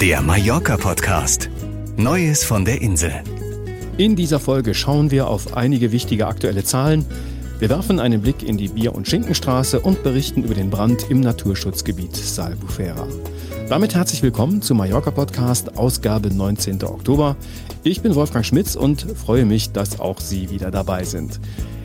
[0.00, 1.48] Der Mallorca-Podcast.
[1.96, 3.14] Neues von der Insel.
[3.96, 7.06] In dieser Folge schauen wir auf einige wichtige aktuelle Zahlen.
[7.60, 11.20] Wir werfen einen Blick in die Bier- und Schinkenstraße und berichten über den Brand im
[11.20, 13.08] Naturschutzgebiet Salbufera.
[13.70, 16.84] Damit herzlich willkommen zum Mallorca-Podcast, Ausgabe 19.
[16.84, 17.34] Oktober.
[17.82, 21.40] Ich bin Wolfgang Schmitz und freue mich, dass auch Sie wieder dabei sind.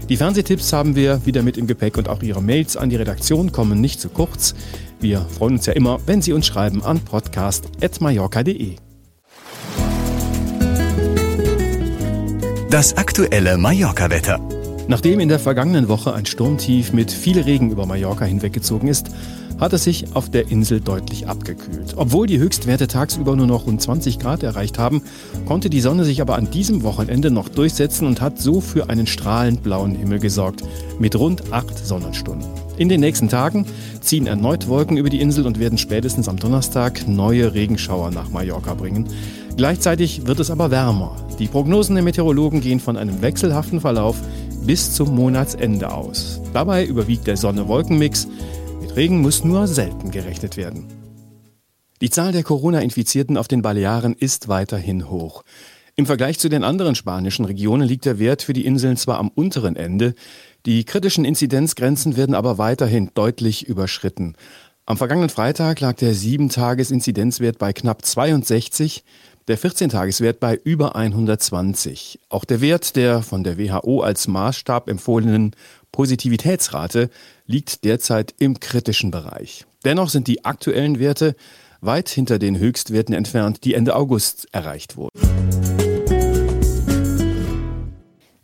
[0.09, 3.53] Die Fernsehtipps haben wir wieder mit im Gepäck und auch Ihre Mails an die Redaktion
[3.53, 4.53] kommen nicht zu kurz.
[5.01, 8.75] Wir freuen uns ja immer, wenn Sie uns schreiben an podcast.mallorca.de.
[12.69, 14.60] Das aktuelle Mallorca-Wetter.
[14.91, 19.09] Nachdem in der vergangenen Woche ein Sturmtief mit viel Regen über Mallorca hinweggezogen ist,
[19.57, 21.93] hat es sich auf der Insel deutlich abgekühlt.
[21.95, 25.01] Obwohl die Höchstwerte tagsüber nur noch rund 20 Grad erreicht haben,
[25.45, 29.07] konnte die Sonne sich aber an diesem Wochenende noch durchsetzen und hat so für einen
[29.07, 30.61] strahlend blauen Himmel gesorgt,
[30.99, 32.49] mit rund acht Sonnenstunden.
[32.75, 33.67] In den nächsten Tagen
[34.01, 38.73] ziehen erneut Wolken über die Insel und werden spätestens am Donnerstag neue Regenschauer nach Mallorca
[38.73, 39.07] bringen.
[39.55, 41.15] Gleichzeitig wird es aber wärmer.
[41.39, 44.17] Die Prognosen der Meteorologen gehen von einem wechselhaften Verlauf
[44.65, 46.41] bis zum Monatsende aus.
[46.53, 48.27] Dabei überwiegt der Sonne-Wolken-Mix.
[48.79, 50.87] Mit Regen muss nur selten gerechnet werden.
[52.01, 55.43] Die Zahl der Corona-Infizierten auf den Balearen ist weiterhin hoch.
[55.95, 59.29] Im Vergleich zu den anderen spanischen Regionen liegt der Wert für die Inseln zwar am
[59.29, 60.15] unteren Ende,
[60.65, 64.35] die kritischen Inzidenzgrenzen werden aber weiterhin deutlich überschritten.
[64.85, 69.03] Am vergangenen Freitag lag der 7-Tages-Inzidenzwert bei knapp 62,
[69.51, 72.21] der 14-Tageswert bei über 120.
[72.29, 75.57] Auch der Wert der von der WHO als Maßstab empfohlenen
[75.91, 77.09] Positivitätsrate
[77.47, 79.65] liegt derzeit im kritischen Bereich.
[79.83, 81.35] Dennoch sind die aktuellen Werte
[81.81, 85.19] weit hinter den Höchstwerten entfernt, die Ende August erreicht wurden.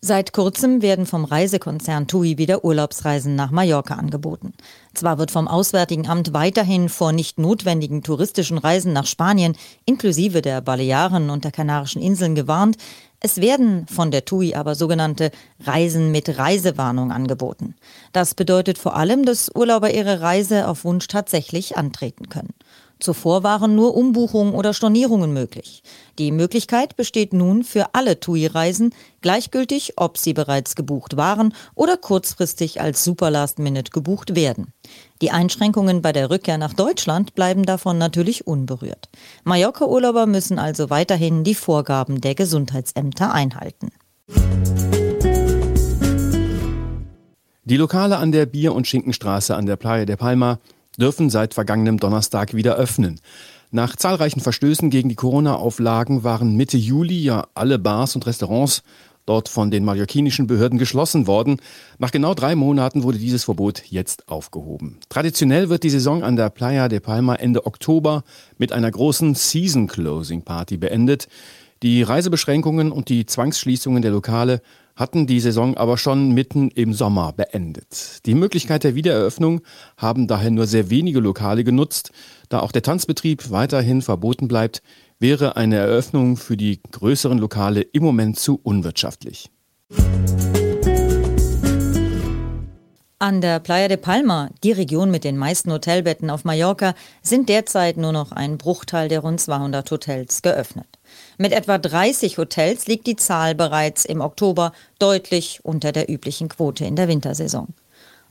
[0.07, 4.53] Seit kurzem werden vom Reisekonzern TUI wieder Urlaubsreisen nach Mallorca angeboten.
[4.93, 10.61] Zwar wird vom Auswärtigen Amt weiterhin vor nicht notwendigen touristischen Reisen nach Spanien inklusive der
[10.61, 12.77] Balearen und der Kanarischen Inseln gewarnt,
[13.19, 17.75] es werden von der TUI aber sogenannte Reisen mit Reisewarnung angeboten.
[18.13, 22.53] Das bedeutet vor allem, dass Urlauber ihre Reise auf Wunsch tatsächlich antreten können.
[22.99, 25.83] Zuvor waren nur Umbuchungen oder Stornierungen möglich.
[26.17, 32.81] Die Möglichkeit besteht nun für alle TUI-Reisen, gleichgültig, ob sie bereits gebucht waren oder kurzfristig
[32.81, 34.73] als Super Last Minute gebucht werden.
[35.21, 39.09] Die Einschränkungen bei der Rückkehr nach Deutschland bleiben davon natürlich unberührt.
[39.43, 43.89] Mallorca-Urlauber müssen also weiterhin die Vorgaben der Gesundheitsämter einhalten.
[47.63, 50.59] Die Lokale an der Bier- und Schinkenstraße an der Playa de Palma
[50.97, 53.19] dürfen seit vergangenem Donnerstag wieder öffnen.
[53.69, 58.83] Nach zahlreichen Verstößen gegen die Corona-Auflagen waren Mitte Juli ja alle Bars und Restaurants
[59.25, 61.57] dort von den mallorquinischen Behörden geschlossen worden.
[61.99, 64.99] Nach genau drei Monaten wurde dieses Verbot jetzt aufgehoben.
[65.09, 68.23] Traditionell wird die Saison an der Playa de Palma Ende Oktober
[68.57, 71.27] mit einer großen Season Closing Party beendet.
[71.83, 74.61] Die Reisebeschränkungen und die Zwangsschließungen der Lokale
[74.97, 78.25] hatten die Saison aber schon mitten im Sommer beendet.
[78.25, 79.61] Die Möglichkeit der Wiedereröffnung
[79.95, 82.11] haben daher nur sehr wenige Lokale genutzt.
[82.49, 84.81] Da auch der Tanzbetrieb weiterhin verboten bleibt,
[85.19, 89.49] wäre eine Eröffnung für die größeren Lokale im Moment zu unwirtschaftlich.
[93.19, 96.93] An der Playa de Palma, die Region mit den meisten Hotelbetten auf Mallorca,
[97.23, 100.96] sind derzeit nur noch ein Bruchteil der rund 200 Hotels geöffnet.
[101.37, 106.85] Mit etwa 30 Hotels liegt die Zahl bereits im Oktober deutlich unter der üblichen Quote
[106.85, 107.73] in der Wintersaison.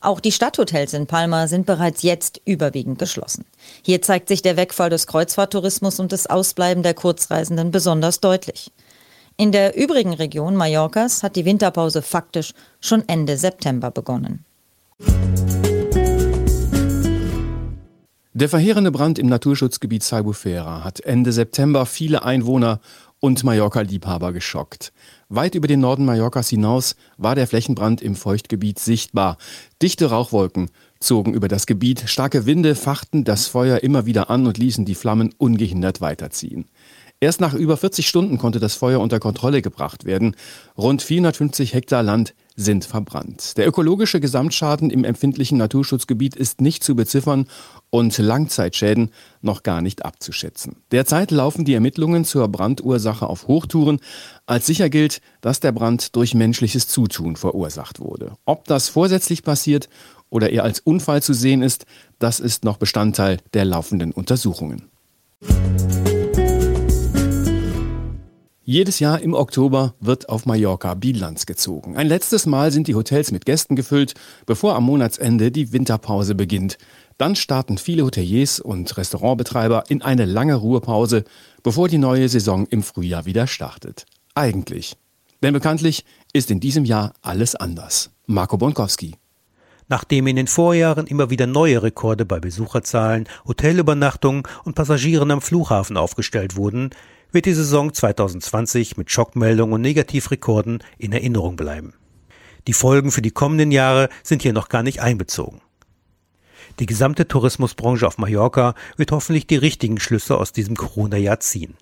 [0.00, 3.44] Auch die Stadthotels in Palma sind bereits jetzt überwiegend geschlossen.
[3.82, 8.70] Hier zeigt sich der Wegfall des Kreuzfahrttourismus und das Ausbleiben der Kurzreisenden besonders deutlich.
[9.38, 14.44] In der übrigen Region Mallorcas hat die Winterpause faktisch schon Ende September begonnen.
[18.38, 22.80] Der verheerende Brand im Naturschutzgebiet Salbufera hat Ende September viele Einwohner
[23.18, 24.92] und Mallorca-Liebhaber geschockt.
[25.30, 29.38] Weit über den Norden Mallorcas hinaus war der Flächenbrand im Feuchtgebiet sichtbar.
[29.80, 30.68] Dichte Rauchwolken
[31.00, 34.96] zogen über das Gebiet, starke Winde fachten das Feuer immer wieder an und ließen die
[34.96, 36.66] Flammen ungehindert weiterziehen.
[37.18, 40.36] Erst nach über 40 Stunden konnte das Feuer unter Kontrolle gebracht werden.
[40.76, 43.56] Rund 450 Hektar Land sind verbrannt.
[43.56, 47.46] Der ökologische Gesamtschaden im empfindlichen Naturschutzgebiet ist nicht zu beziffern
[47.96, 49.10] und Langzeitschäden
[49.40, 50.76] noch gar nicht abzuschätzen.
[50.92, 54.00] Derzeit laufen die Ermittlungen zur Brandursache auf Hochtouren.
[54.44, 58.36] Als sicher gilt, dass der Brand durch menschliches Zutun verursacht wurde.
[58.44, 59.88] Ob das vorsätzlich passiert
[60.28, 61.86] oder eher als Unfall zu sehen ist,
[62.18, 64.90] das ist noch Bestandteil der laufenden Untersuchungen.
[68.68, 71.96] Jedes Jahr im Oktober wird auf Mallorca Bilanz gezogen.
[71.96, 74.14] Ein letztes Mal sind die Hotels mit Gästen gefüllt,
[74.44, 76.76] bevor am Monatsende die Winterpause beginnt.
[77.18, 81.24] Dann starten viele Hoteliers und Restaurantbetreiber in eine lange Ruhepause,
[81.62, 84.04] bevor die neue Saison im Frühjahr wieder startet.
[84.34, 84.96] Eigentlich.
[85.42, 88.10] Denn bekanntlich ist in diesem Jahr alles anders.
[88.26, 89.14] Marco Bonkowski.
[89.88, 95.96] Nachdem in den Vorjahren immer wieder neue Rekorde bei Besucherzahlen, Hotelübernachtungen und Passagieren am Flughafen
[95.96, 96.90] aufgestellt wurden,
[97.30, 101.94] wird die Saison 2020 mit Schockmeldungen und Negativrekorden in Erinnerung bleiben.
[102.66, 105.60] Die Folgen für die kommenden Jahre sind hier noch gar nicht einbezogen.
[106.78, 111.76] Die gesamte Tourismusbranche auf Mallorca wird hoffentlich die richtigen Schlüsse aus diesem Corona-Jahr ziehen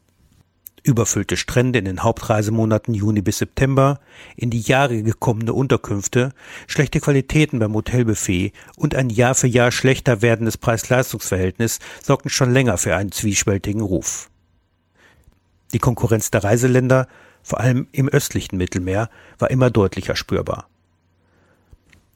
[0.85, 4.01] überfüllte Strände in den Hauptreisemonaten Juni bis September,
[4.37, 6.33] in die Jahre gekommene Unterkünfte,
[6.69, 12.77] schlechte Qualitäten beim Hotelbuffet und ein Jahr für Jahr schlechter werdendes Preis-Leistungs-Verhältnis sorgten schon länger
[12.77, 14.31] für einen zwiespältigen Ruf.
[15.73, 17.09] Die Konkurrenz der Reiseländer,
[17.43, 19.09] vor allem im östlichen Mittelmeer,
[19.39, 20.69] war immer deutlicher spürbar.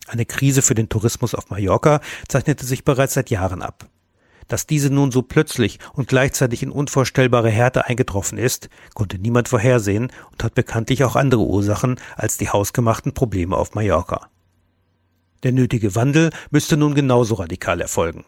[0.09, 3.89] Eine Krise für den Tourismus auf Mallorca zeichnete sich bereits seit Jahren ab.
[4.49, 10.11] Dass diese nun so plötzlich und gleichzeitig in unvorstellbare Härte eingetroffen ist, konnte niemand vorhersehen
[10.33, 14.31] und hat bekanntlich auch andere Ursachen als die hausgemachten Probleme auf Mallorca.
[15.43, 18.25] Der nötige Wandel müsste nun genauso radikal erfolgen.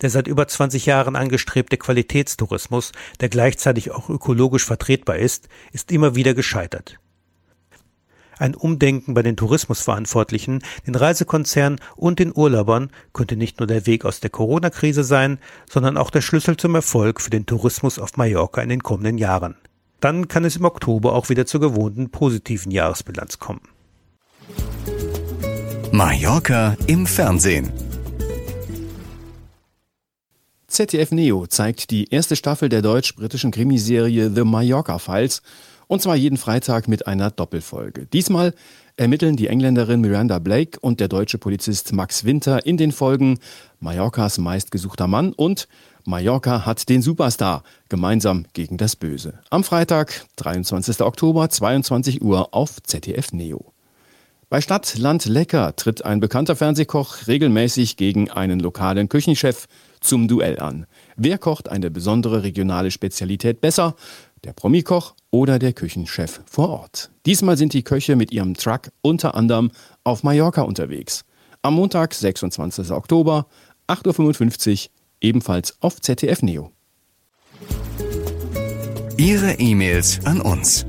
[0.00, 6.14] Der seit über 20 Jahren angestrebte Qualitätstourismus, der gleichzeitig auch ökologisch vertretbar ist, ist immer
[6.14, 6.98] wieder gescheitert.
[8.38, 14.04] Ein Umdenken bei den Tourismusverantwortlichen, den Reisekonzernen und den Urlaubern könnte nicht nur der Weg
[14.04, 15.38] aus der Corona-Krise sein,
[15.70, 19.56] sondern auch der Schlüssel zum Erfolg für den Tourismus auf Mallorca in den kommenden Jahren.
[20.00, 23.62] Dann kann es im Oktober auch wieder zur gewohnten positiven Jahresbilanz kommen.
[25.92, 27.72] Mallorca im Fernsehen.
[30.66, 35.40] ZDF Neo zeigt die erste Staffel der deutsch-britischen Krimiserie The Mallorca Files
[35.86, 38.06] und zwar jeden Freitag mit einer Doppelfolge.
[38.06, 38.54] Diesmal
[38.96, 43.38] ermitteln die Engländerin Miranda Blake und der deutsche Polizist Max Winter in den Folgen
[43.80, 45.68] Mallorcas meistgesuchter Mann und
[46.04, 49.40] Mallorca hat den Superstar gemeinsam gegen das Böse.
[49.50, 51.00] Am Freitag, 23.
[51.00, 53.72] Oktober, 22 Uhr auf ZDF Neo.
[54.50, 59.66] Bei Stadt, Land, Lecker tritt ein bekannter Fernsehkoch regelmäßig gegen einen lokalen Küchenchef
[60.00, 60.86] zum Duell an.
[61.16, 63.96] Wer kocht eine besondere regionale Spezialität besser?
[64.44, 67.10] Der Promikoch oder der Küchenchef vor Ort.
[67.26, 69.70] Diesmal sind die Köche mit ihrem Truck unter anderem
[70.04, 71.24] auf Mallorca unterwegs.
[71.62, 72.90] Am Montag, 26.
[72.90, 73.46] Oktober,
[73.88, 76.70] 8.55 Uhr, ebenfalls auf ZDF Neo.
[79.16, 80.84] Ihre E-Mails an uns.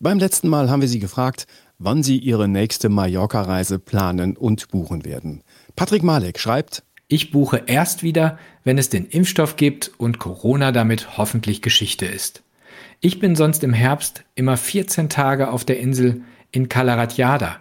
[0.00, 1.46] Beim letzten Mal haben wir Sie gefragt,
[1.78, 5.42] wann Sie Ihre nächste Mallorca-Reise planen und buchen werden.
[5.76, 11.18] Patrick Malek schreibt, ich buche erst wieder, wenn es den Impfstoff gibt und Corona damit
[11.18, 12.42] hoffentlich Geschichte ist.
[13.00, 16.22] Ich bin sonst im Herbst immer 14 Tage auf der Insel
[16.52, 17.58] in Kalaratjada.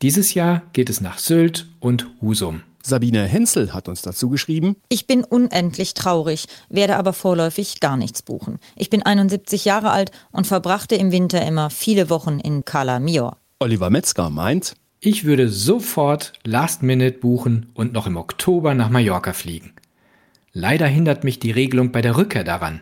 [0.00, 2.62] Dieses Jahr geht es nach Sylt und Husum.
[2.82, 4.76] Sabine Henzel hat uns dazu geschrieben.
[4.88, 8.58] Ich bin unendlich traurig, werde aber vorläufig gar nichts buchen.
[8.74, 13.36] Ich bin 71 Jahre alt und verbrachte im Winter immer viele Wochen in Cala Mior.
[13.58, 19.34] Oliver Metzger meint, ich würde sofort Last Minute buchen und noch im Oktober nach Mallorca
[19.34, 19.74] fliegen.
[20.54, 22.80] Leider hindert mich die Regelung bei der Rückkehr daran.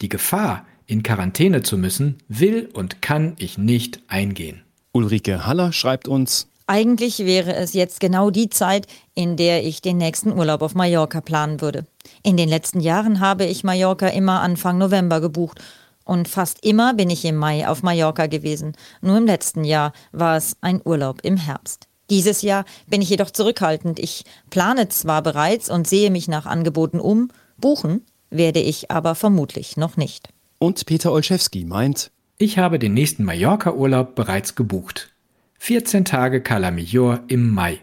[0.00, 4.62] Die Gefahr, in Quarantäne zu müssen, will und kann ich nicht eingehen.
[4.92, 9.98] Ulrike Haller schreibt uns, eigentlich wäre es jetzt genau die Zeit, in der ich den
[9.98, 11.84] nächsten Urlaub auf Mallorca planen würde.
[12.22, 15.60] In den letzten Jahren habe ich Mallorca immer Anfang November gebucht
[16.06, 18.72] und fast immer bin ich im Mai auf Mallorca gewesen.
[19.02, 21.88] Nur im letzten Jahr war es ein Urlaub im Herbst.
[22.08, 23.98] Dieses Jahr bin ich jedoch zurückhaltend.
[23.98, 29.76] Ich plane zwar bereits und sehe mich nach Angeboten um, buchen werde ich aber vermutlich
[29.76, 30.28] noch nicht.
[30.58, 35.10] Und Peter Olszewski meint, ich habe den nächsten Mallorca-Urlaub bereits gebucht.
[35.58, 37.78] 14 Tage Cala Millor im Mai.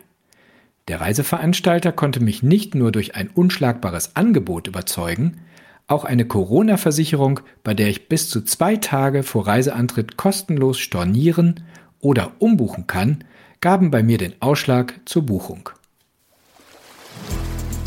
[0.87, 5.39] Der Reiseveranstalter konnte mich nicht nur durch ein unschlagbares Angebot überzeugen,
[5.87, 11.63] auch eine Corona-Versicherung, bei der ich bis zu zwei Tage vor Reiseantritt kostenlos stornieren
[11.99, 13.23] oder umbuchen kann,
[13.61, 15.69] gaben bei mir den Ausschlag zur Buchung.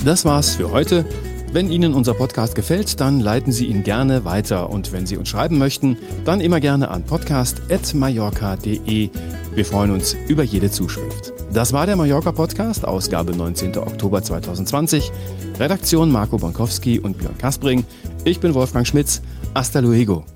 [0.04, 1.04] Das war's für heute.
[1.52, 4.70] Wenn Ihnen unser Podcast gefällt, dann leiten Sie ihn gerne weiter.
[4.70, 9.10] Und wenn Sie uns schreiben möchten, dann immer gerne an podcast.mallorca.de.
[9.56, 11.32] Wir freuen uns über jede Zuschrift.
[11.50, 13.78] Das war der Mallorca Podcast, Ausgabe 19.
[13.78, 15.10] Oktober 2020.
[15.58, 17.82] Redaktion Marco Bonkowski und Björn Kaspring.
[18.24, 19.22] Ich bin Wolfgang Schmitz.
[19.54, 20.26] Hasta luego.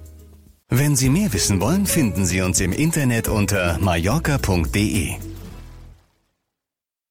[0.70, 5.10] Wenn Sie mehr wissen wollen, finden Sie uns im Internet unter mallorca.de.